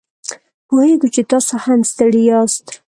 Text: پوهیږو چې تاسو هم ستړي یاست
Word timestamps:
پوهیږو 0.67 1.07
چې 1.15 1.21
تاسو 1.31 1.53
هم 1.65 1.79
ستړي 1.91 2.21
یاست 2.31 2.65